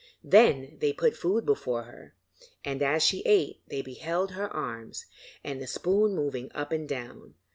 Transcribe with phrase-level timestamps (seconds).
[0.23, 2.15] Then they put food before her,
[2.65, 5.05] and, as she ate, they beheld her arms,
[5.43, 7.35] and the spoon moving up and down.